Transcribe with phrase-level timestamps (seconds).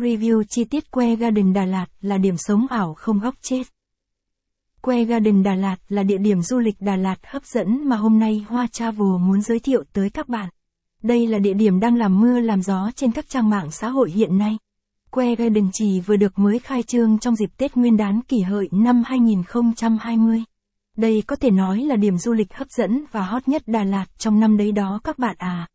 [0.00, 3.62] Review chi tiết Que Garden Đà Lạt là điểm sống ảo không góc chết.
[4.82, 8.18] Que Garden Đà Lạt là địa điểm du lịch Đà Lạt hấp dẫn mà hôm
[8.18, 10.48] nay Hoa Travel muốn giới thiệu tới các bạn.
[11.02, 14.10] Đây là địa điểm đang làm mưa làm gió trên các trang mạng xã hội
[14.10, 14.58] hiện nay.
[15.10, 18.68] Que Garden chỉ vừa được mới khai trương trong dịp Tết Nguyên đán kỷ hợi
[18.72, 20.44] năm 2020.
[20.96, 24.06] Đây có thể nói là điểm du lịch hấp dẫn và hot nhất Đà Lạt
[24.18, 25.68] trong năm đấy đó các bạn à.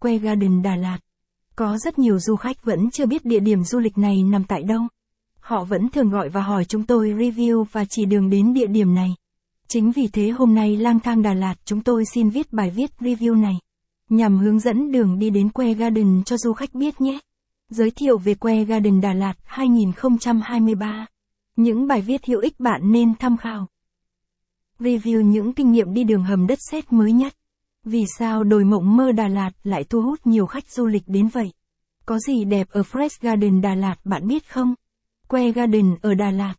[0.00, 0.98] Que Garden Đà Lạt.
[1.56, 4.62] Có rất nhiều du khách vẫn chưa biết địa điểm du lịch này nằm tại
[4.62, 4.82] đâu.
[5.40, 8.94] Họ vẫn thường gọi và hỏi chúng tôi review và chỉ đường đến địa điểm
[8.94, 9.14] này.
[9.68, 12.90] Chính vì thế hôm nay lang thang Đà Lạt chúng tôi xin viết bài viết
[13.00, 13.54] review này.
[14.08, 17.18] Nhằm hướng dẫn đường đi đến Que Garden cho du khách biết nhé.
[17.70, 21.06] Giới thiệu về Que Garden Đà Lạt 2023.
[21.56, 23.66] Những bài viết hữu ích bạn nên tham khảo.
[24.78, 27.34] Review những kinh nghiệm đi đường hầm đất sét mới nhất.
[27.84, 31.28] Vì sao đồi mộng mơ Đà Lạt lại thu hút nhiều khách du lịch đến
[31.28, 31.52] vậy?
[32.06, 34.74] Có gì đẹp ở Fresh Garden Đà Lạt bạn biết không?
[35.28, 36.54] Que Garden ở Đà Lạt.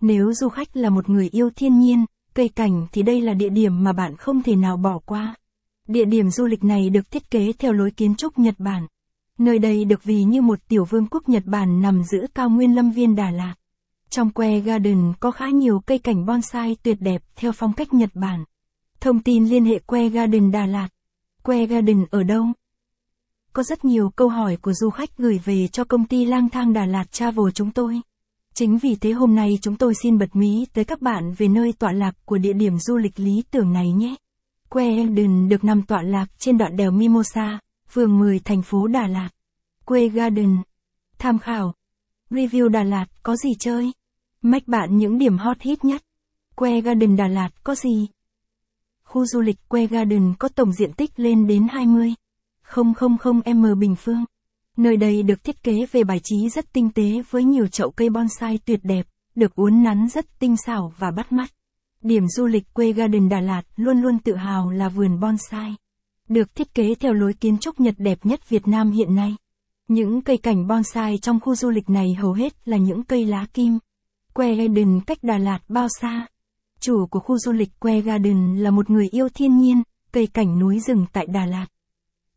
[0.00, 3.48] Nếu du khách là một người yêu thiên nhiên, cây cảnh thì đây là địa
[3.48, 5.34] điểm mà bạn không thể nào bỏ qua.
[5.88, 8.86] Địa điểm du lịch này được thiết kế theo lối kiến trúc Nhật Bản.
[9.38, 12.74] Nơi đây được ví như một tiểu vương quốc Nhật Bản nằm giữa cao nguyên
[12.74, 13.54] lâm viên Đà Lạt.
[14.10, 18.10] Trong Que Garden có khá nhiều cây cảnh bonsai tuyệt đẹp theo phong cách Nhật
[18.14, 18.44] Bản.
[19.06, 20.88] Thông tin liên hệ Que Garden Đà Lạt.
[21.42, 22.46] Que Garden ở đâu?
[23.52, 26.72] Có rất nhiều câu hỏi của du khách gửi về cho công ty lang thang
[26.72, 28.00] Đà Lạt Travel chúng tôi.
[28.54, 31.72] Chính vì thế hôm nay chúng tôi xin bật mí tới các bạn về nơi
[31.72, 34.14] tọa lạc của địa điểm du lịch lý tưởng này nhé.
[34.68, 39.06] Que Garden được nằm tọa lạc trên đoạn đèo Mimosa, phường 10 thành phố Đà
[39.06, 39.28] Lạt.
[39.84, 40.56] Que Garden.
[41.18, 41.74] Tham khảo.
[42.30, 43.92] Review Đà Lạt có gì chơi?
[44.42, 46.02] Mách bạn những điểm hot hit nhất.
[46.56, 48.06] Que Garden Đà Lạt có gì?
[49.16, 52.14] Khu du lịch Que Garden có tổng diện tích lên đến 20.
[52.70, 54.24] 000m bình phương.
[54.76, 58.10] Nơi đây được thiết kế về bài trí rất tinh tế với nhiều chậu cây
[58.10, 61.50] bonsai tuyệt đẹp, được uốn nắn rất tinh xảo và bắt mắt.
[62.02, 65.74] Điểm du lịch Que Garden Đà Lạt luôn luôn tự hào là vườn bonsai.
[66.28, 69.36] Được thiết kế theo lối kiến trúc Nhật đẹp nhất Việt Nam hiện nay.
[69.88, 73.46] Những cây cảnh bonsai trong khu du lịch này hầu hết là những cây lá
[73.54, 73.78] kim.
[74.34, 76.26] Que Garden cách Đà Lạt bao xa?
[76.80, 79.82] Chủ của khu du lịch Que Garden là một người yêu thiên nhiên,
[80.12, 81.66] cây cảnh núi rừng tại Đà Lạt.